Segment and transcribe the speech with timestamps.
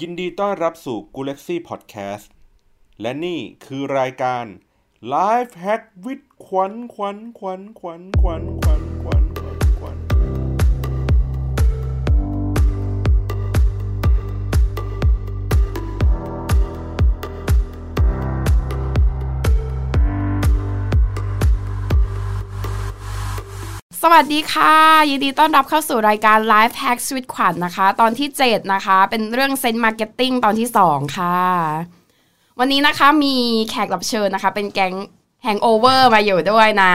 [0.00, 2.26] ยินดีต้อนรับสู่ g a l a x y Podcast
[3.00, 4.44] และนี่คือรายการ
[5.14, 8.85] Life Hack with ขวัญขวัญขวัญขวัญขวัญขวัญ
[24.12, 24.74] วัสดีค่ะ
[25.10, 31.38] ยินดีต้อนรับเข้าสู่รายการ Life Hack ชีวิตขวัญนะคะ ตอนที่ 7 นะคะ เป็นเรื่อง scent marketing ตอนที่ 2 ค่ะ
[32.58, 33.34] วันนี้นะคะมี
[33.70, 34.94] แขกรับเชิญนะคะ เป็นแก๊ง
[35.42, 36.94] hangover มาอยู่ด้วยนะ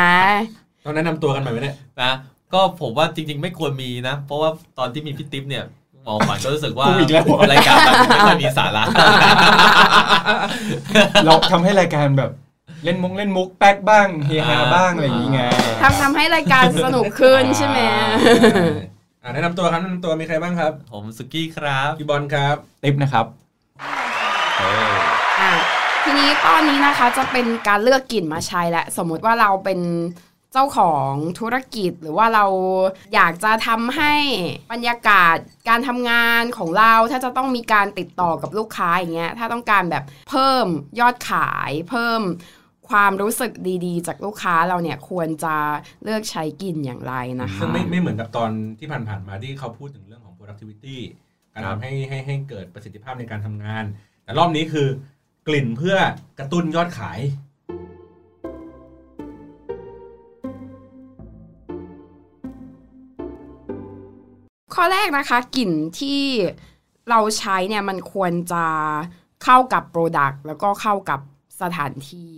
[0.83, 2.11] ต้องแนะนำตัวกันใหม่ไหมเนี่ยนะ
[2.53, 5.63] ก็ผมว่าจริง ๆ ไม่ควรมีนะ เพราะว่าตอนที่มีพี่ติ๊บเนี่ย
[6.03, 8.83] หมอขวัญก็รู้สึกว่ากูอีกแล้วรายการมันไม่ค่อยมีสาระ
[11.25, 12.31] เราทำให้รายการแบบ
[12.83, 15.41] เล่นมุกเล่นมุกแป๊กบ้างเฮฮาบ้างอะไรอย่างงี้ไง
[15.81, 17.79] ทำทำให้รายการสนุกขึ้นใช่ไหม
[19.23, 23.25] อ่าแนะนำตัวครับแนะนำตัวมีใครบ้างครับ ผมสุกี้ครับพี่บอลครับติ๊บนะครับ
[25.41, 25.51] อะ
[26.03, 29.79] ทีนี้ตอนนี้นะคะจะเป็นการเลือกกลิ่นมาใช้และสมมุติว่าเราเป็น
[30.53, 32.45] เจ้าของธุรกิจหรือว่าเรา
[33.13, 34.13] อยากจะทำให้
[34.71, 35.37] บรรยากาศ
[35.69, 40.65] การทำงานของเราถ้าจะต้องมีการติดต่อกับลูกค้าอย่างเงี้ยถ้าต้องการแบบเพิ่ม
[40.99, 42.21] ยอดขายเพิ่ม
[42.91, 43.51] ความรู้สึก
[43.85, 45.55] ดีๆ จากลูกค้าเราเนี่ยควรจะ
[46.03, 50.97] เลือกใช้กลิ่นอย่างไรนะคะซึ่งไม่ไม่เหมือนกับตอนที่ผ่านๆมาที่เขาพูดถึงเรื่องของ productivity
[51.53, 53.83] การครับทำให้ให้ให้เกิดประสิทธิภาพในการทำงาน
[54.23, 54.87] แต่รอบนี้คือ
[55.47, 55.97] กลิ่นเพื่อ
[56.39, 57.19] กระตุ้นยอดขาย
[64.73, 66.21] ข้อแรกนะคะกลิ่นที่
[67.09, 68.65] เราใช้เนี่ยมันควรจะ
[69.43, 71.19] เข้ากับ product แล้วก็เข้ากับ
[71.61, 72.31] สถานที่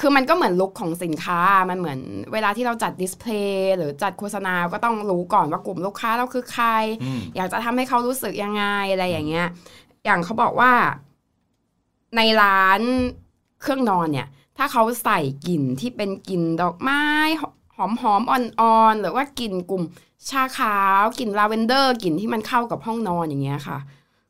[0.00, 2.00] คือมันก็เหมือนลุคของสินค้า มันเหมือน
[2.32, 6.66] เวลาที่เราจัด display หรือจัดโฆษณา ก็ต้องรู้ก่อนว่ากลุ่มลูกค้าเราคือใคร
[7.02, 9.46] อืมอยากจะทำให้เขารู้สึกยังไงอะไรอย่างเงี้ย
[10.04, 10.72] อย่างเขาบอกว่า
[12.16, 12.80] ในร้าน
[13.60, 14.26] เครื่องนอนเนี่ย
[14.58, 17.04] ถ้าเขาใส่กลิ่นที่เป็นกลิ่นดอกไม้
[17.76, 19.82] หอมหอมๆอ่อนๆหรือว่ากลิ่นกลุ่ม
[20.30, 23.78] ชาขาวกลิ่นลาเวนเดอร์กลิ่นที่มันเข้ากับห้องนอนอย่างเงี้ยค่ะ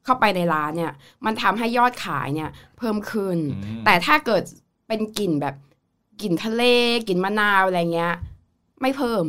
[0.05, 0.93] เข้าไปในร้านเนี่ย
[1.25, 4.43] มันทำให้ยอดขายเนี่ย เพิ่มขึ้นอืมแต่ถ้าเกิด
[4.89, 5.55] เป็นกลิ่นแบบ
[6.22, 6.62] กลิ่นทะเล
[7.08, 8.14] กลิ่นมะนาวอะไรเงี้ย
[8.81, 9.25] ไม่เพิ่ม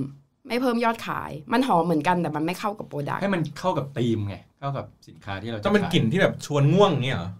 [0.47, 7.31] ไม่เพิ่มยอดขาย มันหอมเหมือนกันแต่มันไม่เข้ากับ product ให้มันเข้ากับธีมไงเข้ากับสินค้าที่เราจะต้องเป็นกลิ่นที่แบบชวนง่วงเงี้ยเหรอ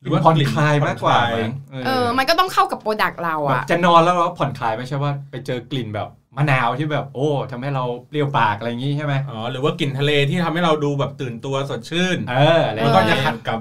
[0.00, 1.54] หรือว่าผ่อนคลายมากกว่าผ่อนคลายมั้ง
[1.86, 13.60] เออ มันก็ต้องเข้ากับ product เราแบบอะจะนอนแล้วเราผ่อนคลายไม่ใช่ว่าไปเจอกลิ่นแบบมะนาวที่แบบโอ้ทำให้เราเปรี้ยวปากอะไรอย่างงี้ใช่ไหมอ๋อหรือว่ากลิ่นทะเลที่ทำให้เราดูแบบตื่นตัวสดชื่น เอออะไรอมันย่างก็เงี้ยจะขัดกับ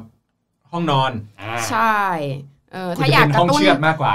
[0.72, 1.98] ห้องนอนอ่าใช่
[2.74, 4.14] เออคุณถ้าจะอยากเป็นกห้อระงตุ้นเชือดมากกว่า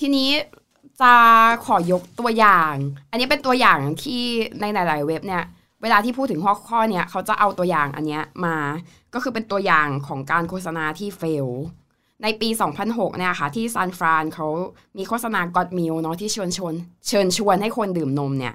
[0.00, 0.30] ทีนี้
[1.02, 1.14] จะ
[1.66, 2.74] ขอยกตัวอย่าง
[3.10, 4.22] อันนี้เป็นตัวอย่างที่
[4.60, 5.44] ในหลาย ๆ เว็บเนี่ย
[5.82, 8.56] เวลาที่พูดถึงข้อข้อเนี่ยเขาจะเอาตัวอย่างอันเนี้ยมา
[9.14, 11.48] ก็คือเป็นตัวอย่างของการโฆษณาที่เฟล
[12.22, 12.48] ในปี
[12.84, 14.48] 2006 เนี่ยค่ะ ที่ซานฟรานเขา
[14.96, 16.74] มีโฆษณา God Meal เนาะที่เชิญชวน
[17.08, 18.54] เชิญชวนให้คนดื่มนมเนี่ย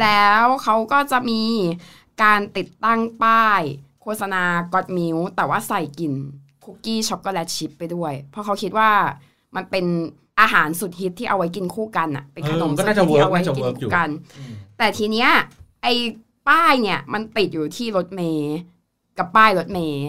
[0.00, 1.42] แล้วเขาก็จะมี
[2.22, 3.62] การติดตั้งป้าย
[4.02, 4.42] โฆษณา
[4.72, 6.14] God Meal แต่ว่าใส่กลิ่น
[6.66, 8.90] คุกกี้ช็อกโกแลตชิพไปด้วย เพราะเขาคิดว่า
[9.56, 9.86] มันเป็น
[10.40, 14.08] อาหารสุดฮิตที่เอาไว้กินคู่กันอะเป็นขนมเออก็สุดน่าฮิจะตที่เอาไว้ work น่าจะกิน work อยู่คู่กัน
[14.78, 15.28] แต่ทีเนี้ย
[15.82, 15.92] ไอ้
[16.48, 18.54] ป้ายเนี่ยมันติดอยู่ที่รถเมย์
[19.18, 20.06] กับป้ายรถเมล์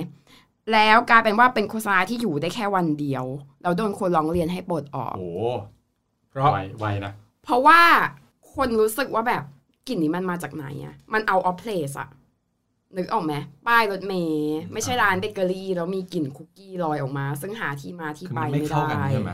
[0.74, 3.26] แล้วกลายเป็นว่าเป็นโฆษณาที่อยู่ได้แค่วันเดียว
[3.64, 5.30] เราโดนคนร้องเรียนให้ปลดออกโอ้
[6.30, 7.12] เพราะไวไวนะ
[7.44, 7.82] เพราะว่า
[8.56, 9.44] คนรู้สึกว่าแบบ
[9.88, 12.10] กลิ่นนี้มันมาจากไหนอะมัน out of place อะ
[12.96, 13.34] นึกออกไหม
[13.68, 19.32] ป้ายรถเมล์ไม่ใช่ร้านเบเกอรี่แล้วมีกลิ่นคุกกี้ลอยออกมา ซึ่งหาที่มาที่คือไปมันไม่ไม่เข้ากันได้ใช่ไหม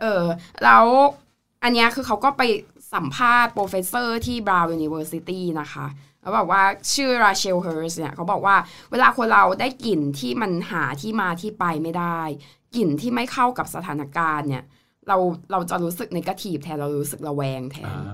[0.00, 0.24] เออ
[0.64, 0.84] แล้ว
[1.62, 2.42] อันเนี้ยคือเขาก็ไป
[2.94, 5.86] สัมภาษณ์ professor ที่ Brown University นะคะ
[6.20, 6.62] แล้วบอกว่า
[6.94, 8.56] ชื่อราเชลเฮิร์สเนี่ยเขาบอกว่า
[8.90, 12.20] เวลาคนเราได้กลิ่นที่มันหาที่มาที่ไปไม่ได้
[12.76, 14.64] กลิ่นที่ไม่เข้ากับสถานการณ์เนี่ย
[15.08, 15.16] เรา
[15.52, 18.04] เราจะรู้สึกในกาทีฟแทนเรารู้สึกระแวงแทอ่าน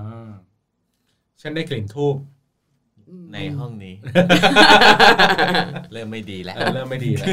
[1.41, 2.15] ฉันได้กลิ่นทูบ
[3.33, 3.93] ในห้องนี้
[5.93, 7.27] เริ่มไม่ดีแล้วเออเริ่มไม่ดีแล้ว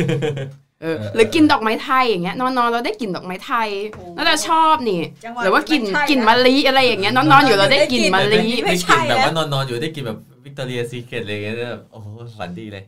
[0.82, 3.68] เออหรือกินดอกไม้ไทยอย่างเงี้ยนอนๆเราได้กลิ่นดอกไม้ไทย
[4.16, 12.06] น่าจะชอบนี่จังหวะหรือว่ากลิ่นไม่ใช่กลิ่นนะมะลิอะไรอย่างเงี้ยนอนๆอยู่เราได้กลิ่นมะลิไม่ได้ใช่กลิ่นแบบแล้วว่านอนๆอยู่ได้กลิ่นแบบ Victoria's Secret อะไรอย่างเงี้ยแบบโอ้โห
[12.38, 12.84] ฝันดีเลย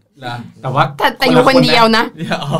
[0.63, 2.05] แต่ว่าแต่แต่อยู่คนเดียวนะ
[2.43, 2.51] อ๋อ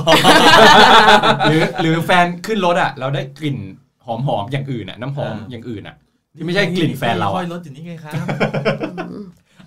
[1.49, 3.59] หรือหรือแฟนขึ้นรถอะ เราได้กลิ่น
[4.07, 5.97] หอมหอมๆอย่างอื่นอะ น้ำหอมอย่างอื่นอะ
[6.37, 8.15] ที่ไม่ใช่กลิ่นแฟนเราค่ออะยรถอยู่นี่ไงครับ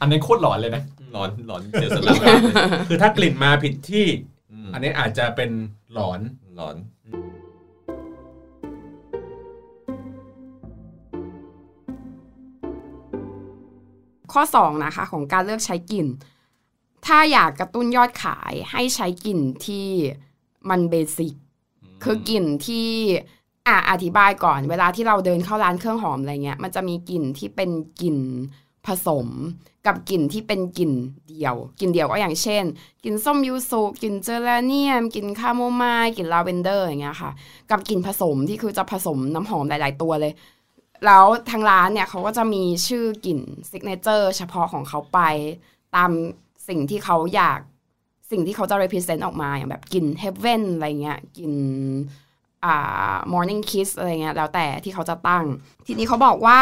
[0.02, 0.84] อันนั้นโคตรหลอนเลยนะ
[1.14, 2.36] หลอนหลอนเสียสละเลย
[2.90, 4.06] คือถ้ากลิ่นมาผิดที่
[4.68, 5.52] มอันนี้อาจจะเป็น
[5.94, 6.20] หลอน
[6.56, 6.76] หลอน
[14.34, 16.08] ข้อ 2 นะคะ ของการเลือกใช้กลิ่น
[17.06, 19.88] ถ้าอยากกระตุ้นยอดขายให้ใช้กลิ่นที่
[20.70, 21.34] มันเบสิก
[22.04, 22.88] คือกลิ่นที่
[23.68, 27.70] อะอธิบายก่อน เวลาที่เราเดินเข้าร้านเครื่องหอมอะไรเงี้ย มันจะมีกลิ่นที่เป็น
[28.02, 28.18] กลิ่น
[28.88, 29.28] ผสม
[29.86, 30.92] กับกลิ่นที่เป็นกลิ่น
[31.30, 32.64] เดียวกลิ่นเดียวก็อย่างเช่น
[33.04, 37.32] กลิ่นส้มยูสุกลิ่นเจอราเนียมกลิ่นคาโมไมล์กลิ่นลาเวนเดอร์อย่างเงี้ยค่ะ
[37.70, 40.34] กับกลิ่นผสมที่คือจะผสมน้ำหอมหลาย ๆ ตัวเลย
[41.06, 43.40] แล้วทางร้านเนี่ยเขาก็จะมีชื่อกลิ่น
[43.70, 45.20] signature เฉพาะของเขาไป
[45.96, 46.12] ตาม
[46.68, 47.60] สิ่งที่เขาอยาก
[48.32, 51.54] สิ่งที่เขาจะ represent ออกมาอย่างแบบกลิ่น heaven อะไรเงี้ยกลิ่น
[52.66, 55.46] อ่า morning kiss อะไรเงี้ยแล้วแต่ที่เขาจะตั้ง
[55.88, 56.60] ทีนี้เขาบอกว่า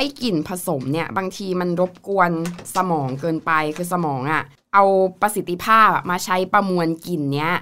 [0.00, 2.30] ไอ้กลิ่นผสมเนี่ยบางทีมันรบกวน
[2.76, 4.42] สมองเกินไปคือสมองอะ
[4.74, 4.84] เอา
[5.22, 7.52] ประสิทธิภาพอะมาใช้ประมวลกลิ่นเนี้ย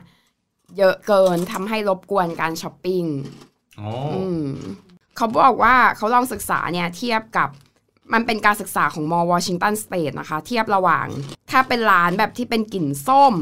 [0.78, 3.04] เยอะเกินทำให้รบกวนการช้อปปิ้ง
[3.80, 4.46] อ๋ออืม
[5.16, 7.48] เขาบอกว่าเขาลองศึกษาเนี่ยเทียบกับ
[8.12, 11.06] มันเป็นการศึกษาของมอ Washington State นะคะ เทียบระหว่าง
[11.50, 13.34] ถ้าเป็นร้านแบบที่เป็นกลิ่นส้ม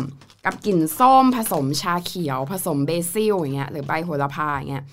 [0.45, 4.85] กับกลิ่นส้ม ผสมชาเขียว ผสม basil อย่างเงี้ยหรือใบโหระพาอย่างเงี้ย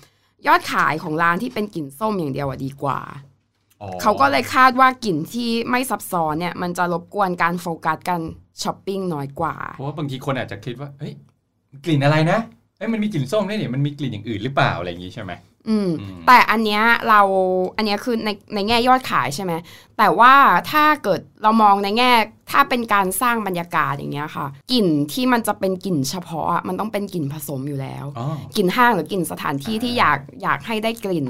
[0.46, 3.33] ยอดขายของร้านที่เป็นกลิ่นส้มอย่างเดียวอะดีกว่าอ๋อ
[4.02, 8.22] เขาก็เลยคาดว่ากลิ่นที่ไม่ซับซ้อนเนี่ย มันจะรบกวนการโฟกัสการ
[8.62, 11.12] ช้อปปิ้งน้อยกว่า เพราะว่าบางทีคนอาจจะคิดว่าเฮ้ย
[11.84, 12.38] กลิ่นอะไรนะ
[12.78, 15.32] เอ้ยมันมีกลิ่นส้มด้วยนี่มันมีกลิ่นอย่างอื่นหรือเปล่าอะไรอย่างนี้ใช่ไหม
[15.68, 17.20] อืมอืมแต่อันเนี้ยเรา
[17.76, 19.52] อันเนี้ยคือในในแง่ยอดขายใช่ไหม
[19.98, 20.34] แต่ว่า
[20.70, 22.10] ถ้าเกิดเรามองในแง่
[22.50, 28.26] ถ้าเป็นการสร้างบรรยากาศอย่างเงี้ยค่ะกลิ่นที่มันจะเป็นกลิ่นเฉพาะอะมันต้องเป็นกลิ่นผสมอยู่แล้วอ๋อ
[28.56, 31.26] กลิ่นห้างหรือกลิ่นสถานที่ที่อยากอยากให้ได้กลิ่น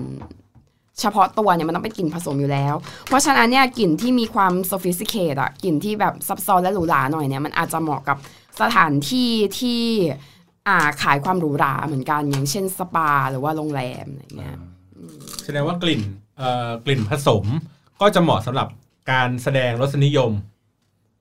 [1.01, 2.75] เฉพาะตัวเนี่ยมันต้องเป็นกลิ่นผสมอยู่แล้ว
[3.09, 8.17] เพราะฉะนั้นเนี่ยกลิ่นที่มีความ sophisticated อะกลิ่นที่แบบซับซ้อนและหรูหราหน่อยเนี่ยมันอาจจะเหมาะกับ
[8.61, 9.83] สถานที่ที่
[10.69, 14.57] อ่าขายความหรูหราเหมือนกันอย่างเช่นสปาหรือว่าโรงแรมอะไรเงี้ย
[15.45, 16.03] แสดงว่ากลิ่น
[16.39, 17.45] เอ่อกลิ่นผสม
[18.01, 18.69] ก็จะเหมาะสำหรับ
[19.11, 20.33] การแสดงรสนิยม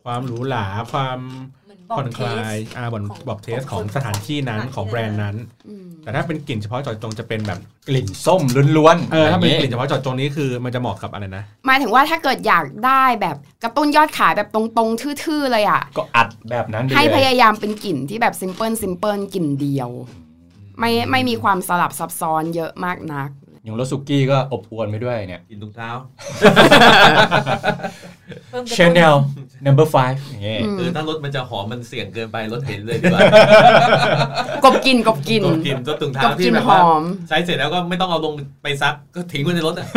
[0.03, 1.17] ความหรูหราความ
[1.62, 1.62] เหมือนบอก
[1.97, 5.35] ผ่อนคลายเทสอ่าบอกของบอกเทสขขอองงสถานที่นั้นสถานที่ของแบรนด์นั้น
[5.67, 8.41] อืมแต่ถ้าเป็นกลิ่นเฉพาะเจาะจงจะเป็นแบบกลิ่นส้ม
[8.77, 19.89] ล้วนๆเออถ้าเป็นย่งกลิ่นเฉพาะเจาะจงนี้คือมันจะเหมาะกับอะไรนะหมายถึงว่าถ้าเกิดอยากได้แบบกระตุ้นยอดขายแบบตรงๆ ทื่อๆเลยอะก็อัดแบบนั้นไปให้เลพยยายามเป็นกลิ่นที่แบบซิมเพิลซิมเพิลกลิ่นเดียว
[20.79, 23.29] ไม่ไม่มีความสลับซับซ้อนเยอะมากนัก
[23.63, 25.89] อย่างรสสุกี้ก็อบอวลไปด้วยเนี่ยกินถุงเท้า
[28.49, 29.15] เพิ่มกระตุ้น Chanel
[29.65, 33.21] number five อย่างเงี้ยอืมคือถ้ารถมันจะหอมมันเสี่ยงเกินไปรถเห็นเลยดีกว่า
[34.63, 38.33] กบกลินกบกลินกดกินรถถุงเท้ากบกที่ลินแบบหว่าอมใช้เสร็จแล้วก็ไม่ต้องเอาลง
[38.63, 39.87] ไปซักก็ทิ้งไว้ในรถอะ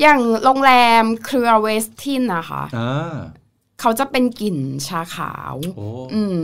[0.00, 0.72] อย่างโรงแร
[1.02, 3.16] มเครือเวสทินนะคะอ่า
[3.80, 4.56] เขาจะเป็นกลิ่น
[4.88, 6.36] ชาขาวโอ้อืม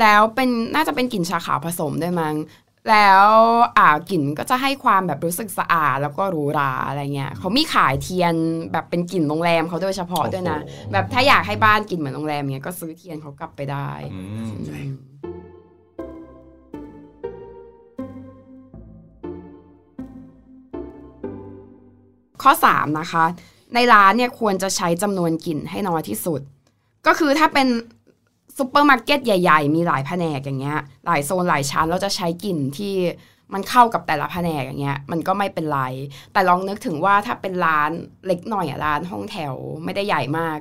[0.00, 2.34] แล้วเป็นน่าจะเป็นกลิ่นชาขาวผสมด้วยมั้ง
[2.90, 3.26] แล้ว
[3.78, 8.34] อ่ากลิ่นก็จะให้ความแบบรู้สึกสะอาดแล้วก็หรูหราอะไรเงี้ยเขามีขายเทียน
[8.72, 10.58] แบบเป็นกลิ่นโรงแรมเขาโดยเฉพาะด้วยนะ
[10.92, 14.90] แบบถ้าอยากให้บ้านกลิ่นเหมือนโรงแรมเงี้ยก็ซื้อเทียนเขากลับไปได้อืมอืม
[22.42, 23.24] ข้อ 3 นะคะ
[23.74, 26.40] ในร้านเนี่ยควรจะใช้จำนวนกลิ่นให้น้อยที่สุด
[27.06, 27.68] ก็คือถ้าเป็น
[28.56, 32.94] ซูเปอร์มาร์เก็ตใหญ่ ๆ มีหลายแผนกอย่างเงี้ย หลายโซนหลายชั้นเราจะใช้กลิ่นที่
[33.52, 35.80] มันเข้ากับแต่ละแผนกอย่างเงี้ย มันก็ไม่เป็นไร
[36.32, 37.90] แต่ลองนึกถึงว่าถ้าเป็นร้าน
[38.26, 39.54] เล็กหน่อยอะร้านห้องแถว
[39.84, 40.58] ไม่ได้ใหญ่มาก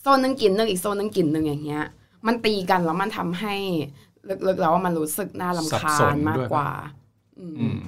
[0.00, 1.84] โซนหนึ่งกลิ่นหนึ่งอีกโซนหนึ่งกลิ่นหนึ่งอย่างเงี้ย
[2.26, 3.54] มันตีกันแล้วมันทำให้
[4.46, 6.70] ลึกๆแล้วว่ามันรู้สึกน่ารำคาญสับสนมากกว่าด้วย
[7.38, 7.78] อืมอืม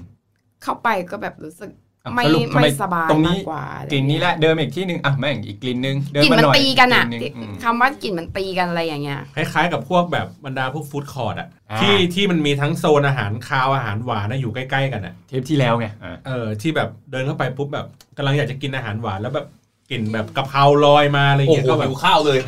[0.63, 17.87] เข้าไปก็แบบรู้สึกอะ ไม่สรุปทำไม่สบายตรงมานี้กกว่าอะไรกลิ่นนี้แหละเดิมอีกที่หนึ่งอะแม่งอีกกลิ่นหนึ่งเดิกลิ่นมามันหน่อยตีกันอะกลิ่หงอืมคำว่ากลิ่นมันตีกันอะไรอย่างเงี้ยคล้ายๆกับพวกแบบบรรดาพวกฟู้ดคอร์ดอะอ่าที่ที่มันมีทั้งโซนอาหารคาวอาหารหวานนะอยู่ใกล้ๆกันอะเทปที่แล้วไงอะเออที่แบบเดินเข้าไปปุ๊บแบบ
[18.17, 19.47] กำลังอยากจะกินอาหารหวานแล้วแบบ
[19.91, 22.39] กลิ่นแบบกะเพราลอยมาอะไรโอ้เงี้ยโหก็แบหิบวข้าวเลย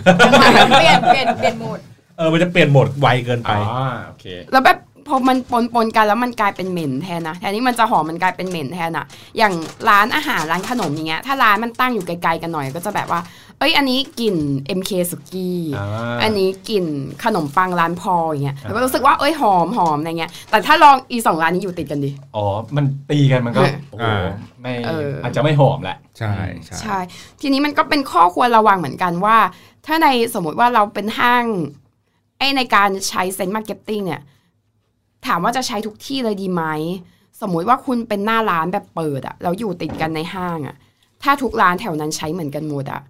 [0.78, 1.78] เปลี่ยนเปลี่ยนเปลี่ยนโหมด
[2.18, 4.76] เออมันจะเปลี่ยนโหมดไวเกินไปอ๋อโอเคแล้วแบบ
[5.08, 9.06] พอมันปนปนๆกันแล้วมันกลายเป็นเหม็นแทนนะแทนที่มันจะหอมมันกลายเป็นเหม็นแทนอะ
[9.38, 9.52] อย่าง
[9.88, 13.20] ร้านอาหารร้านขนมอย่างเงี้ยถ้าร้านมันตั้งอยู่ไกลๆกันหน่อยก็จะแบบว่า
[13.58, 14.36] เอ้ยอันนี้กลิ่น
[14.78, 16.86] MK สุกี้อ่าอันนี้กลิ่น
[17.24, 22.44] ขนมปังร้านพออย่างเงี้ยอ่าแล้วก็รู้สึกว่าเอ้ยหอมหอมอะไรเงี้ยแต่ถ้าลองอีสองร้านนี้อยู่ติดกันดิอ๋อ
[22.76, 24.24] มันตีกันมันก็เออโอ้โหอ่า
[24.60, 26.32] ไม่เออออาจจะไม่หอมแหละใช่
[26.64, 26.98] ใช่ใช่
[27.40, 29.36] ทีนี้มันก็เป็นข้อควรระวังเหมือนกันว่า
[29.86, 31.44] ถ้าในสมมติว่าเราเป็นห้าง
[32.38, 34.22] ไอในการใช้ scent marketing เนี่ย
[35.26, 36.64] ถามว่าจะใช้ทุกที่เลยดีไหม
[37.40, 40.76] สมมุติว่าคุณเป็นหน้าร้านแบบเปิดอะแล้วอยู่ติดกันในห้างอะ
[41.22, 43.02] ถ้าทุกร้านแถวนั้นใช้เหมือนกันหมดอะ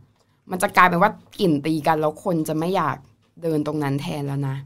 [0.51, 1.11] มันจะกลายเป็นว่า
[1.41, 2.97] กลิ่นตีกันแล้วคนจะไม่อยาก
[3.43, 4.57] เดินตรงนั้นแทนแล้วนะ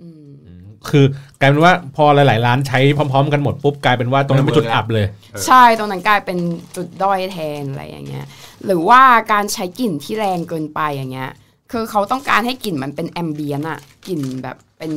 [0.00, 1.04] อืมคือ
[1.40, 6.38] กลายเป็นว่าพอหลาย ๆ ร้านใช้พร้อม ๆ กันหมดปุ๊บกลายเป็นว่าตรงนั้นเป็นจุดอับเลยเออใช่ตรงนั้นกลายเป็น
[6.76, 8.26] จุดด้อยแทนอะไรอย่างเงี้ย
[8.64, 9.02] หรือว่า
[9.32, 11.30] การใช้กลิ่นที่แรงเกินไปอย่างเงี้ย
[11.72, 13.78] คือเขาต้องการให้กลิ่นมันเป็นแอมเบียนอะ
[14.08, 14.92] กลิ่นแบบ เป็น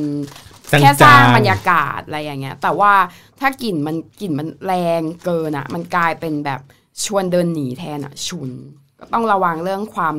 [0.72, 2.92] จางๆแค่สร้างบรรยากาศอะไรอย่างเงี้ย แต่ว่า
[3.40, 6.60] ถ้ากลิ่นมันกลิ่นมันแรงเกินอะมันกลายเป็นแบบ
[7.04, 8.50] ชวนเดินหนีแทนอะชุน
[8.98, 10.14] ก็ต้องระวังเรื่องความ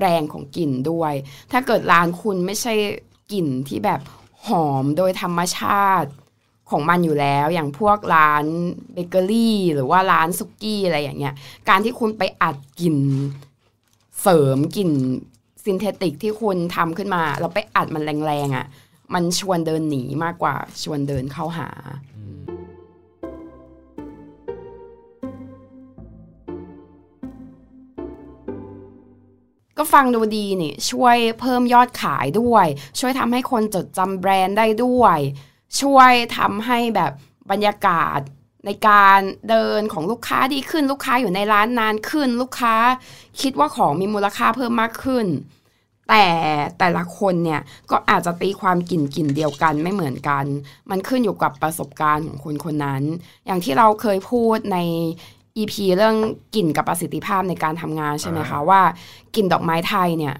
[0.00, 1.12] แรงของกลิ่นด้วย
[1.52, 2.74] ถ้าเกิดร้านคุณไม่ใช่
[3.32, 4.00] กลิ่นที่แบบ
[4.46, 6.10] หอมโดยธรรมชาติ
[6.70, 8.44] ของมันอยู่แล้ว อย่างพวกร้าน
[8.92, 11.34] เบเกอรี่หรือว่าร้านซุกี้อะไรอย่างเงี้ย
[11.68, 12.96] การที่คุณไปอัดกลิ่น
[14.22, 14.90] เสริมกลิ่น
[15.64, 18.66] ซินเทติกที่คุณทำขึ้นมาแล้วไปอัดมันแรงๆอะ่ะ
[19.14, 21.68] มันชวนเดินหนีมากกว่าชวนเดินเข้าหา
[29.78, 32.66] ก็ฟังดูดีนี่ช่วยเพิ่มยอดขายด้วย
[32.98, 35.18] ช่วยทำให้คนจดจำแบรนด์ได้ด้วย
[35.80, 37.12] ช่วยทำให้แบบ
[37.50, 38.20] บรรยากาศ
[38.66, 42.74] ในการเดินของลูกค้าดีขึ้น ลูกค้าอยู่ในร้านนานขึ้น ลูกค้า
[43.40, 45.26] คิดว่าของมีมูลค่าเพิ่มมากขึ้น
[46.08, 46.24] แต่
[46.78, 47.60] แต่ละคนเนี่ย
[47.90, 50.44] ก็อาจจะตีความกลิ่นกลิ่นเดียวกันไม่เหมือนกัน
[50.90, 53.02] มันขึ้นอยู่กับประสบการณ์ของคนคนนั้น
[53.46, 54.78] อย่างที่เราเคยพูดใน
[55.56, 56.16] EP เรื่อง
[56.54, 58.80] กลิ่นกับประสิทธิภาพในการทำงานใช่ไหมคะว่า
[59.34, 60.36] กลิ่นดอกไม้ไทยเนี่ย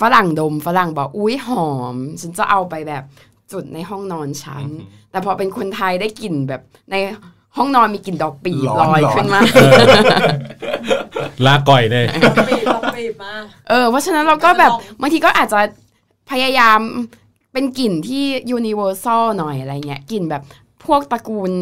[0.00, 3.04] ฝรั่งดมฝรั่งบอกอุ้ยหอม ฉันจะเอาไปแบบ
[3.52, 4.66] จุดในห้องนอนฉัน
[5.10, 6.96] แต่พอเป็นคนไทยได้กลิ่นแบบใน
[7.56, 9.40] ห้องนอนมีกลิ่นดอกปีบร้ลอนอยร้อนขึ้นมา
[11.46, 12.06] ลาก่อยเลย
[12.98, 13.34] บีบลองบีบมา
[13.68, 15.60] เออเพราะฉะนั้นเราก็แบบก็จะลองบางทีก็อาจจะ
[16.30, 16.80] พยายาม
[17.52, 18.24] เป็นกลิ่นที่
[18.56, 20.42] universal หน่อยอะไรเงี้ยกลิ่นแบบ
[20.84, 21.52] พวกตระกูล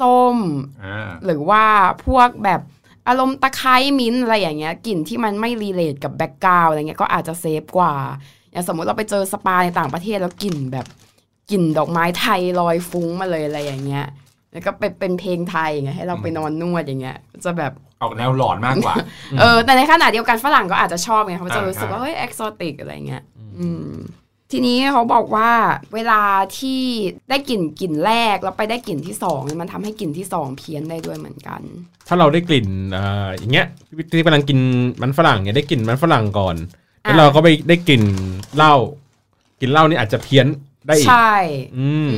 [0.00, 0.38] ส้ม
[0.84, 1.64] อ่าหรือว่า
[2.06, 2.60] พวกแบบ
[3.08, 7.94] อารมณ์ตะไคร้มิ้นท์อะไรอย่างเงี้ยกลิ่นที่มันไม่ relate กับ background อะไรเงี้ยก็อาจจะ safe กว่า
[8.50, 10.86] อย่างสมมุติเราไปเจอสปาในต่างประเทศแล้วกลิ่นแบบ
[11.50, 14.06] กลิ่นดอกไม้ไทยลอยฟุ้งมาเลยอะไรอย่างเงี้ย
[14.54, 18.94] แล้วก็เป็นเป็นเพลงไทยอย่างเงี้ยให้เราไปนอนนวดอย่างเงี้ย จะแบบออกแนวหลอนมากกว่า
[19.40, 23.22] เออ แต่ในขณะเดียวกันฝรั่งก็อาจจะชอบไงเขาจะอ่ารู้สึกว่าใช่เฮ้ย exotic อะไรเงี้ย
[23.58, 23.90] อืม
[24.52, 25.50] ทีนี้เขาบอกว่า
[25.94, 26.22] เวลา
[26.58, 26.80] ที่
[27.30, 31.60] ได้กลิ่นกลิ่นแรกแล้วไปได้กลิ่นที่สองเนี่ยมันทำให้กลิ่นที่สองเพี้ยนได้ด้วยเหมือนกัน
[32.08, 33.66] ถ้าเราได้กลิ่นเอ่ออย่างเงี้ย
[34.10, 34.58] ที่กำลังกิน
[35.02, 36.56] มันฝรั่งเนี่ยได้กลิ่นมันฝรั่งก่อน
[37.04, 38.04] อะแล้วเราก็ไปได้กลิ่น
[38.56, 38.74] เหล้า
[39.60, 40.46] กลิ่นเหล้านี่อาจจะเพี้ยน
[40.86, 41.34] ได้อีกใช่
[41.78, 42.10] อืม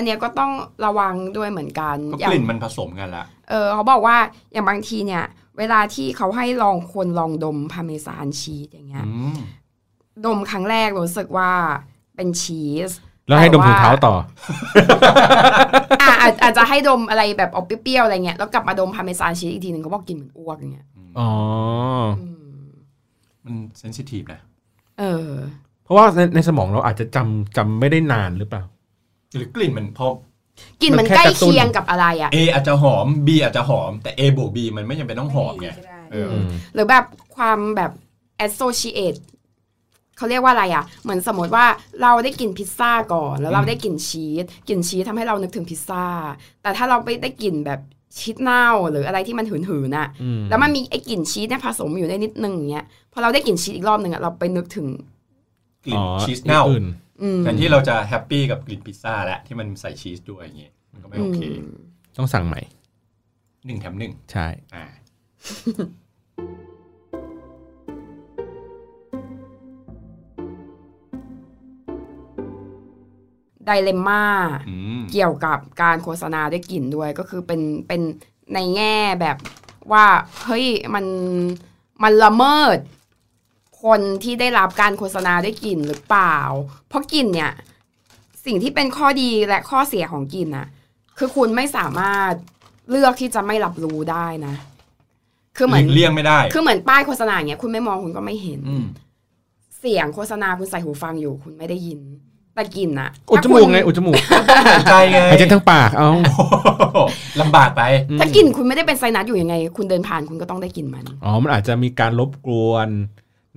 [0.00, 0.52] อืมอันเนี้ยก็ต้อง
[0.84, 4.16] ระวังด้วยเหมือนกันก็อย่ากงลิ่นมันผสมกันละเออเขาบอกว่า
[4.52, 5.24] อย่างบางทีเนี่ย
[5.58, 9.38] เวลาที่เขาให้ลองคนลองดมพาเมซานชีสอย่างเงี้ยอืม
[10.26, 11.50] ดมครั้งแรกรู้สึกว่า
[12.16, 12.90] เป็นชีส
[13.28, 14.14] แล้วให้ดมถุงเท้าต่อ
[16.02, 20.86] อะอาจอาจจะให้ดมอะไรแบบออกเปรี้ยวๆอะไรเงี้ยแล้วกลับมาดมพาเมซานชีสอีกทีหนึ่งเขาบอกกินเหมือนอ้วกอย่างเงี้ย
[21.18, 21.30] อ๋อ
[22.20, 22.26] อื
[22.62, 22.68] ม
[23.44, 24.40] มันเซนซิทีฟนะ
[24.98, 25.30] เออ
[25.84, 28.62] เพราะว่าในในสมองเราอาจจะจำจำไม่ได้นานหรือเปล่า
[29.34, 30.08] หรือกลิ่นมันพอ
[30.82, 35.68] กลิ่นมันมันแค่ใกล้กระตุ้นเคียงกับอะไรอะ A อาจจะหอม B อาจจะหอม แต่ A บวก B มันไม่จำเป็นต้องหอมไง
[36.12, 37.04] เอออืมหรือแบบ
[37.36, 37.92] ความแบบ
[38.46, 39.18] associate
[40.16, 41.66] เขาเรียกว่าอะไรอะ เหมือนสมมติว่า
[42.02, 46.04] เราได้กินพิซซ่าก่อน แล้วเราอืมได้กลิ่นชีสกลิ่นชีสทำให้เรานึกถึงพิซซ่า
[46.62, 47.80] แต่ถ้าเราไปได้กลิ่นแบบ
[48.18, 54.86] ชีสเน่าหรืออะไรที่มันหืนๆน่ะอืมแล้วมันมีไอ้กลิ่นชีสเนี่ยผสมอยู่ได้นิดนึงอย่างเงี้ยพอเราได้กลิ่นชีสอีกรอบหนึ่งอะเราไปนึกถึง
[55.86, 57.09] กลิ่อ๋นอชีสเน่าอื่นอืม
[57.42, 61.76] แทนที่เราจะแฮปปี้กับกลิ่นพิซซ่าแล้วที่มันใส่ชีสด้วยอย่างเงี้ยมันก็ไม่โอเคอืม
[62.18, 62.60] ต้องสั่งใหม่
[63.66, 64.84] หนึ่งแถมหนึ่งใช่อ่า
[73.66, 74.24] ไดเลมม่า
[74.68, 78.00] อืมเกี่ยวกับการโฆษณาด้วยกลิ่นด้วยก็คือเป็นเป็น
[78.54, 79.36] ในแง่แบบ
[79.92, 80.06] ว่า
[80.44, 81.04] เฮ้ยมัน
[82.02, 82.78] มันละเมิด
[83.82, 86.36] คนที่ได้รับการโฆษณาด้วยกลิ่นหรือเปล่า
[86.88, 87.52] เพราะกลิ่นเนี่ย
[88.46, 90.66] สิ่งที่เป็นข้อดีและข้อเสียของกลิ่นน่ะ
[91.18, 92.32] คือคุณไม่สามารถ
[92.90, 94.54] เลือกที่จะไม่รับรู้ได้นะ
[95.56, 98.84] คือเหหมือลีนกเลี่ยงไม่ได้ คือเหมือนป้ายโฆษณาอย่างเงี้ยคุณไม่มองคุณก็ไม่เห็นอืม
[99.78, 102.00] เสียงโฆษณาคุณใส่หูฟังอยู่ คุณไม่ได้ยิน
[102.54, 104.14] แต่กลิ่นอะอุดจมูกไงอุดจมูก
[104.70, 106.98] หายใจไงหายใจทั้งปากเอาโอ้โห
[107.40, 107.82] ลำบากไป
[108.20, 112.88] ถ้ากลิ่นคุณไม่ได้เป็นไซนัสอยู่ยังไง คุณเดินผ่านคุณก็ต้องได้กลิ่นมันอ๋อมันอาจจะมีการลบกวน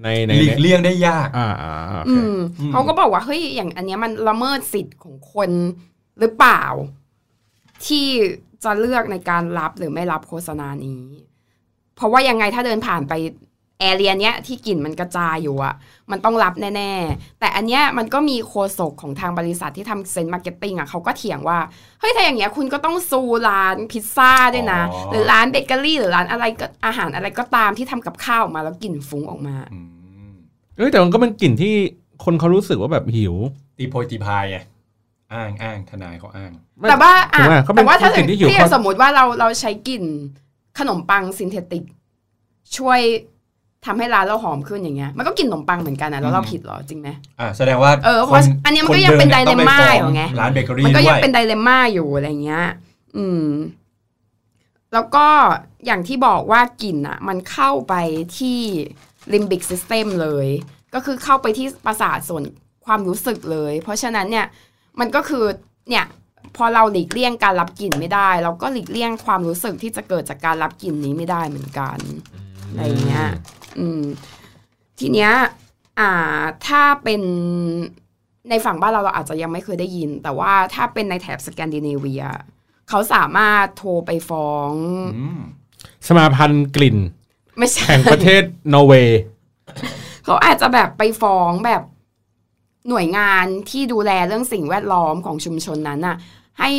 [0.01, 5.49] ในในหลีกเลี่ยงได้ยากอ่าอ่าโอเคอืมอืมเขาก็บอกว่าเฮ้ยอย่างอันเนี้ยมันละเมิดสิทธิ์ของคน
[6.19, 6.63] หรือเปล่า
[7.85, 8.07] ที่
[8.63, 11.03] จะเลือกในการรับหรือไม่รับโฆษณานี้
[11.95, 13.13] เพราะว่ายังไงถ้าเดินผ่านไป
[13.79, 15.73] area เนี้ยที่กลิ่นมันกระจายอยู่อะ
[16.11, 21.59] มันต้องรับแน่ ๆ แต่อันเนี้ยมันก็มีโฆษกของทางบริษัทที่ทำ scent marketing อะเขาก็เถียงว่า
[21.99, 29.79] เฮ้ยถ้าอย่างเงี้ยคุณก็ต้อง sue ร้านพิซซ่าด้วยนะอ๋อหรือร้านเบเกอรี่ หรือร้านอะไรก็อาหารอะไรก็ตามที่ทำกับข้าวออกมาแล้วกลิ่นฟุ้งออกมาอื
[30.29, 30.33] ม
[30.77, 31.73] เอ้ยแต่มันก็เป็นกลิ่นที่
[32.23, 33.35] คนเขารู้สึกว่าแบบหิว
[33.77, 34.57] ตีโพยตีพายไง
[35.33, 40.03] อ้างอ้างทนายเขาอ้างไม่แต่ว่าอะถูกไหมเขาเป็นแต่ว่าถ้าเป็นกลิ่นที่หิวที่เขาสมมติว่าเราเราใช้กลิ่น
[40.79, 41.83] ขนมปัง synthetic
[42.77, 42.99] ช่วย
[43.85, 47.09] ทำให้ร้านเราหอมขึ้นอย่างเงี้ยมันก็กลิ่นขนมปังเหมือนกันนะแล้วเราอืมผิดเหรอจริงไหม
[47.39, 52.65] อ่าแสดงว่าเออเพราะอันเนี้ยมันก็ยังเป็น dilemma อยู่ไงร้านเบเกอรี่มันก็ยังเป็นด้วย di lemma อยู่อะไรเงี้ย
[53.17, 53.47] อืม
[54.93, 55.27] แล้วก็
[55.85, 57.93] อย่างที่บอกว่ากลิ่นอะ มันเข้าไป
[58.37, 58.59] ที่
[59.33, 60.47] limbic system เลย
[60.93, 62.43] ก็คือเข้าไปที่ประสาทส่วน
[62.85, 64.45] ความรู้สึกเลย เพราะฉะนั้นเนี่ย
[64.99, 65.45] มันก็คือ
[65.89, 66.05] เนี่ย
[66.55, 71.97] พอเราหลีกเลี่ยงการรับกลิ่นไม่ได้ เราก็หลีกเลี่ยงความรู้สึกที่จะเกิดจากการรับกลิ่นนี้ไม่ได้เหมือนกัน
[72.69, 73.62] อะไรเงี้ยอืม
[74.99, 75.31] ทีเนี้ย
[75.99, 77.21] อ่าถ้าเป็น
[78.49, 82.23] ในฝั่งบ้านเราเราอาจจะยังไม่เคยได้ยิน แต่ว่าถ้าเป็นในแถบสแกนดิเนเวีย
[82.89, 84.69] เขาสามารถโทรไปฟ้อง
[85.15, 85.41] อืม
[86.07, 86.97] สมาพันธ์กลิ่น
[87.57, 89.19] ไม่ใช่แห่งประเทศนอร์เวย์
[90.25, 91.83] เขาอาจจะแบบไปฟ้องแบบ
[92.89, 96.17] หน่วยงานที่ดูแลเรื่องสิ่งแวดล้อมของชุมชนนั้นน่ะ
[96.59, 96.69] ให้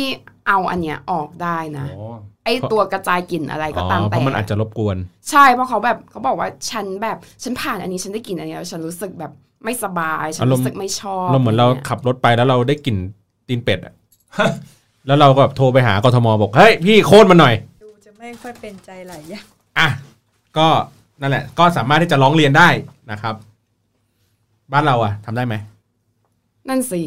[0.47, 2.05] เอาอันเนี้ยออกได้นะโอ้
[2.45, 4.97] ไอตัวกระจายกลิ่นอะไรก็ตามเพแต่ราะมันอาจจะรบกวน
[5.29, 9.31] ใช่เพราะเขาแบบเขาบอกว่าฉันแบบฉันผ่านอันนี้ฉันได้กลิ่นอันนี้แล้วฉันรู้สึกแบบ
[9.63, 12.97] ไม่สบายฉันอารมณ์รู้สึกไม่ชอบเราเหมือนเราะไงี้ยขับรถไปแล้วเราได้กลิ่น
[13.47, 13.93] ตีนเป็ดอะ
[15.07, 19.45] แล้วเราก็แบบโทรไปหากทมบอกเฮ้ยพี่โค่นมาหน่อยดูจะไม่ค่อยเป็นใจหลายอย่าง
[19.79, 19.87] อะ
[20.57, 20.67] ก็
[21.21, 22.69] นั่นแหละ ก็สามารถที่จะร้องเรียนได้
[23.11, 23.35] นะครับ
[24.71, 25.55] บ้านเราอะทำได้ไหม
[26.69, 27.01] นั่นสิ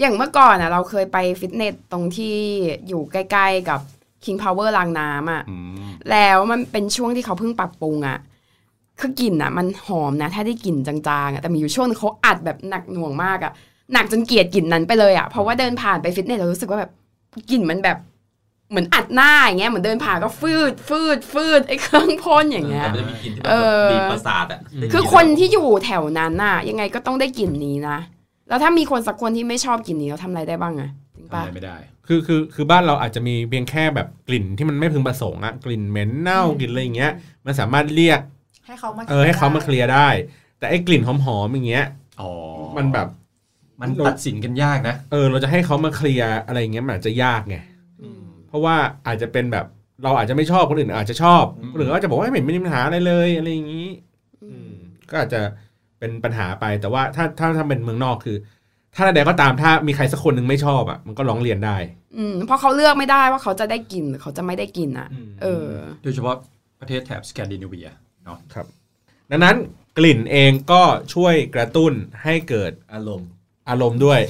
[0.00, 2.36] อย่างเมื่อก่อนอะ เราเคยไปฟิตเนสตรงที่
[2.88, 3.80] อยู่ใกล้ ๆ กับ
[4.24, 8.18] King Power รางน้ำอะอืมแล้วมันเป็นช่วงที่เขาเพิ่งปรับปรุงอะ
[9.00, 13.52] คือกลิ่นอะ มันหอมนะ ถ้าได้กลิ่นจางๆอะแต่มีอยู่ช่วงนึงเขาอัดแบบหนักหน่วงมากอะ
[13.92, 16.90] หนักจนเกลียดกลิ่นนั้นไปเลยอะเพราะว่าเดินผ่านไปฟิตเนสเรารู้สึกว่าแบบ
[17.50, 17.98] กลิ่นมันแบบ
[18.70, 27.98] เหมือนอัดหน้าอย่างเงี้ยเหมือนเดินผ่านก็ฟืดฟืดฟืดไอ้เครื่องพ่นอย่างเงี้ยมันจะมีกลิ่นที่แบเอบอบีบประสาทอะได้กลิ่คือคนที่อยู่แถวนั้นน่ะ ยังไงก็ต้องได้กลิ่นนี้นะ
[28.50, 31.76] แล้วถ้ามีคนสักคนที่ไม่ชอบกลิ่นนี้เราทำอะไรได้บ้างอะจริงทำปะอะไรไม่ได้
[32.06, 37.12] คือคือคือบ้านเราอาจจะมีเพียงแค่แบบกลิ่นที่มันไม่พึงประสงค์อะกลิ่นเหม็นเน่ากลิ่นอะไรอย่างเงี้ย
[37.46, 38.20] มันสามารถเรียก
[38.66, 40.08] ให้เขามาเออให้เขามาเคลียร์ได้
[40.58, 41.86] แต่ไอ้กลิ่นหอมๆอย่างเงี้ย
[42.20, 42.30] อ๋อ
[42.76, 43.08] มันแบบ
[43.80, 47.56] มันตัดสินกันยากนะ เออ เราจะให้เขามาเคลียร์อะไรอย่างเงี้ยมันอาจจะยากไง
[48.48, 49.66] เพราะว่าอาจจะเป็นแบบ
[50.04, 53.88] เราอาจจะไม่ชอบคนอื่นอาจจะชอบอืมหรือว่าจะบอกว่าไม่เห็นมีปัญหาอะไรเลยอะไรอย่างนี้
[54.42, 54.72] อืม
[55.10, 55.40] ก็อาจจะ
[56.00, 58.36] เป็นปัญหาไป แต่ว่าถ้าถ้าถ้าเป็นเมืองนอกคือ
[58.94, 61.76] ถ้าใดก็ตามถ้ามีใครสักคนหนึ่งไม่ชอบอะมันก็ร้องเรียนได้
[62.18, 65.66] อืมเพราะเขาเลือกไม่ได้ว่าเขาจะได้กลิ่นหรือเขาจะไม่ได้กลิ่นอะอืมเออ
[66.02, 66.36] โดยเฉพาะ
[66.80, 67.88] ประเทศแถบสแกนดิเนเวีย
[68.24, 68.38] เนาะ
[69.30, 69.56] ดังนั้น
[69.98, 70.82] กลิ่นเองก็
[71.14, 73.30] ช่วยกระตุ้นให้เกิดอารมณ์
[73.70, 74.20] อารมณ์ด้วย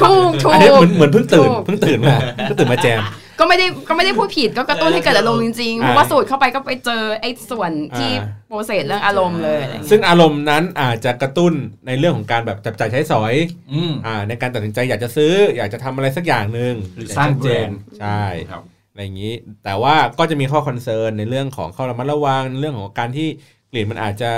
[0.00, 3.02] ถูกถูอันนี้กเหมือนเหมือนเพิ่งตื่นถูกเพิ่งตื่นมาเพิ่งตื่นมาแจม
[3.42, 11.52] ก็ไม่ได้ก็ไม่ได้พูดผิดก็กระตุ้นให้เกิดอารมณ์จริงๆเพราะว่าสูดเข้าไปก็ไปเจอไอ้ส่วนที่อ่าโปรเซสเรื่องอารมณ์เลยอะไรเงี้ยซึ่งอารมณ์นั้นอาจจะกระตุ้น
[11.86, 13.34] ในเรื่องของการแบบจับจ่ายใช้สอย
[13.72, 23.28] อืมอ่าในการตัดสินใจอยากจะซื้อ อยากจะทำอะไรสักอย่างหนึ่งหรือสร้างอย่แบรนด์ใช่ครับอะไรอย่างนี้ แต่ว่าก็จะมีข้อคอนเซิร์นในเรื่องของข้อระมัดระวังในเรื่องของการที่
[23.70, 24.32] กลิ่นมันอาจจะ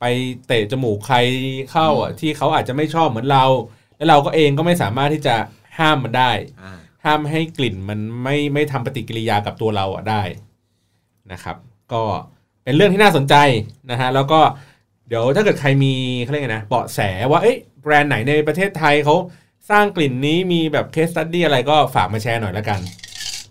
[0.00, 0.04] ไป
[0.46, 1.16] เตะจมูกใคร
[1.72, 3.44] เข้าอะที่เขาอาจจะไม่ชอบเหมือนเรา
[3.96, 5.36] แล้วเราก็เองก็ไม่สามารถที่จะ
[5.78, 6.72] ห้ามมันได้อ่า
[7.04, 10.22] ห้ามให้กลิ่นมันไม่ไม่ทำปฏิกิริยากับตัวเราอะได้
[11.32, 11.56] นะครับ
[11.92, 12.02] ก็
[12.64, 13.34] เป็นเรื่องที่น่าสนใจ
[13.90, 14.40] นะฮะแล้วก็
[15.08, 19.16] เดี๋ยวถ้าเกิดใครมีเขาเรียกไงนะเบาะแสว่าเอ๊ะแบรนด์ไหนในประเทศไทยเขา
[19.70, 22.80] สร้างกลิ่นนี้มีแบบ case study อะไรก็ฝากมาแชร์หน่อยแล้วกัน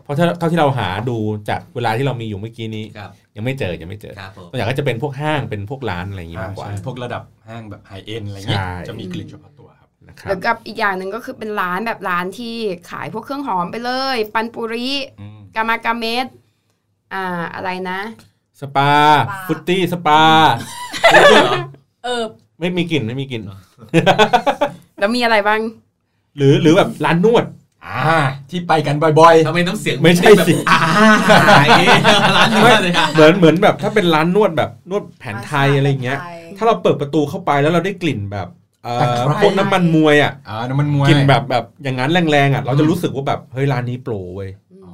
[0.03, 1.17] เพราะเท่าเท่าที่เราหาดู
[1.49, 9.69] จากเวลาที่เรามีอยู่เมื่อกี้นี้ ครับ ยังไม่เจอยังไม่เจอครับผม ตัวอย่างก็จะเป็นพวกห้างเป็นพวกร้านอะไรอย่างงี้มากกว่า ใช่พวกระดับห้างแบบ high-end อะไรเงี้ยใช่ จะมีกลิ่นเฉพาะตัว
[10.07, 12.55] ครับนะครับแล้วกับอีกอย่างหนึ่งก็คือเป็นร้านแบบร้านที่
[12.89, 14.89] ขายพวกเครื่องหอมไปเลย ปัญญ์ปุริ
[15.19, 16.27] อืม Karmakamet
[17.13, 17.99] อ่าอะไรนะ
[18.59, 18.89] สปา
[19.47, 20.21] ฟุตตี้สปา
[22.03, 22.23] เออ
[22.59, 23.43] ไม่มีกลิ่นไม่มีกลิ่น
[24.99, 25.59] แล้วมีอะไรบ้าง
[26.37, 27.45] หรือหรือแบบร้านนวด
[27.85, 28.17] อ่า
[28.49, 31.95] ที่ไปกันบ่อยทำไมน้ำเสียงไม่ใช่สิแบบอ่าอย่างงี้
[32.37, 38.62] ร้านนี้เลยครับเหมือนเหมือนแบบถ้าเป็นร้านนวดแบบนวดแผนไทยอะไรเงี้ยแผนไทยถ้าเราเปิดประตูเข้าไปแล้วเราได้กลิ่นแบบเอ่ตะอไคร้
[39.41, 44.49] พวกน้ำมันมวยอะๆอ่าน้ำมันมวยกลิ่นแบบแบบอย่างนั้นแรงๆอะเราจะรู้สึกว่าแบบเฮ้ยร้านนี้โปรเว้ย
[44.85, 44.93] อ๋อ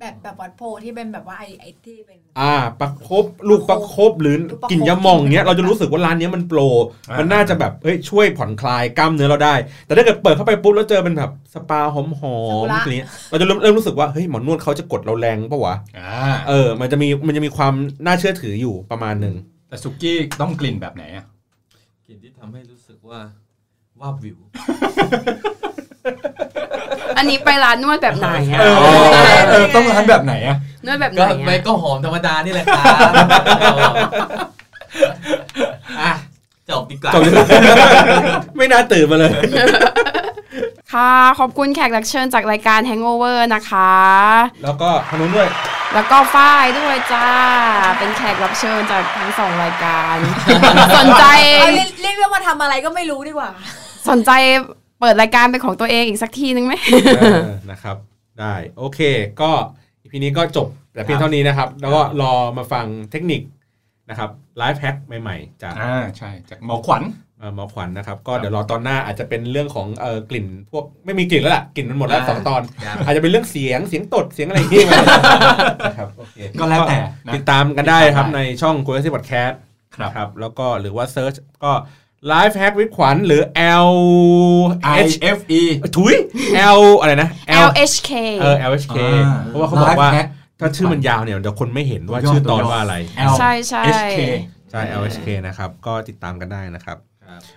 [0.00, 6.60] แบบแบบวัดโพที่เป็นแบบว่าไอ้ไอ้ที่เป็น อ่าประคบลูกประคบหรือลูกประคบกลิ่นยาหมองเงี้ยเราจะรู้สึกว่าร้านเนี้ยมันโปร
[7.10, 9.54] อ่ามัมันน่าจะแบบเฮ้ยช่วยผ่อนคลายกล้ามเนื้อเราได้
[9.86, 16.12] แต่ถ้าเกิดเปิดเข้าไปปุ๊บแล้วเจอเป็นแบบสปาหอมหอมๆอะไรเงี้ยเราจะเริ่มเริ่มรู้สึกว่าเฮ้ยหมอนวดเขาจะกดเราแรงปะวะอ่า
[16.48, 19.34] เออ มันจะมีมันจะมีความน่าเชื่อถืออยู่ประมาณหนึ่ง
[19.68, 21.24] แต่สุกี้ต้องกลิ่นแบบไหนอะ
[22.06, 22.79] กลิ่นที่ทำให้รู้สึก
[23.10, 23.22] ว่า
[24.00, 24.38] ว่าบวิว
[27.16, 28.76] อันนี้ไปร้านนวดแบบไหนอะเออ
[29.50, 32.86] เออต้องร้านแบบไหนอะนวดแบบไหนก็อะไม่ก็หอมธรรมดานี่แหละครับ
[36.00, 36.12] อะ
[36.70, 37.22] จบดีกว่าจบ
[38.56, 39.30] ไม่น่าตื่นมาเลย
[40.92, 43.92] ค่ะ ขอบคุณแขกรับเชิญจากรายการ Hangover นะคะ
[44.62, 45.48] แล้วก็ทางนู้นด้วย
[45.94, 47.28] แล้วก็ฝ้ายด้วยจ้า
[47.98, 50.16] เป็นแขกรับเชิญจากทั้งสองรายการ
[50.96, 51.24] สนใจ
[51.60, 53.50] เอาเรียกเรียกว่ามาทำอะไรก็ไม่รู้ดีกว่า
[54.08, 54.30] สนใจ
[55.00, 56.74] เปิดรายการเป็นของตัวเองอีกสักทีนึงไหม
[57.18, 57.96] เออนะครับ
[58.40, 59.00] ได้โอเค
[59.40, 59.50] ก็
[60.02, 63.42] EP นี้ก็จบแต่เพียงเท่านี้นะครับ แล้วก็รอมาฟังเทคนิค
[64.10, 74.86] นะครับ life hack ใหม่ ๆ จากอ่าใช่จากหมอขวัญเอ่อ หมอขวัญนะครับ ก็เดี๋ยวรอตอนหน้าอาจจะเป็นเรื่องของเอ่อกลิ่น พวกไม่มีกลิ่นแล้วล่ะกลิ่นมันหมดแล้วอ่าสองตอนครับอาจจะเป็นเรื่องเสียงเสียงตดเสียงอะไรอย่างเงี้ย
[75.86, 79.54] นะครับโอเคก็แล้วแต่นะติดตามกันได้ครับติดตามได้ในช่อง c u r i o s y Podcast
[79.96, 81.72] ครับนะครับแล้วก็หรือว่า searchก็
[82.32, 83.42] Life Hack with ขวัญหรือ
[83.88, 83.90] L
[84.96, 85.62] I H F E
[85.96, 86.14] ถุย
[86.78, 87.28] L อะไรนะ
[87.66, 90.28] L LHK เออ L H K อ่าเพราะว่าเขาบอกว่า Life Hack
[90.60, 92.96] ถ้าชื่อมันยาวเนี่ยเดี๋ยวคนไม่เห็นว่าตัวย่อชื่อตอนตัวย่อว่าอะไร
[93.30, 94.20] L ใช่ใช่ H K
[94.70, 97.09] ใช่ L H K นะครับ ก็ติดตามกันได้นะครับครับ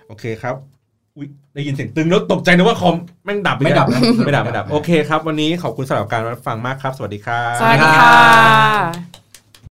[0.07, 0.55] โอเคครับ
[1.17, 9.12] อุ๊ยได้ยินเสียงตึงแล้วตกใจนึกว่าคอมแม่งดับปไม่ดับนะไม่ดับไม่ดับโอเคครับ วันนี้ขอบคุณสำหรับการรับฟังมากครับ สวัสดีครับสวัสดีค่ะ